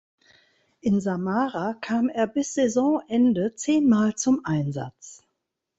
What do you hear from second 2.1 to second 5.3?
bis Saisonende zehnmal zum Einsatz.